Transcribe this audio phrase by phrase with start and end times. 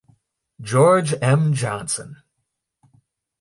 [0.61, 1.53] George M.
[1.53, 2.23] Johnson.